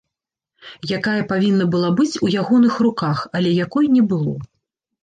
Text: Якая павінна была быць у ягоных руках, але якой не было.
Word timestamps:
Якая 0.97 1.17
павінна 1.33 1.67
была 1.75 1.93
быць 2.01 2.19
у 2.25 2.33
ягоных 2.45 2.73
руках, 2.87 3.17
але 3.43 3.49
якой 3.65 3.85
не 3.99 4.03
было. 4.17 4.33